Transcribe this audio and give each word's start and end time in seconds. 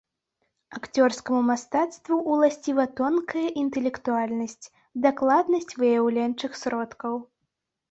Акцёрскаму 0.77 1.41
мастацтву 1.49 2.17
уласціва 2.37 2.85
тонкая 3.01 3.45
інтэлектуальнасць, 3.65 4.71
дакладнасць 5.07 5.73
выяўленчых 5.85 6.51
сродкаў. 6.65 7.25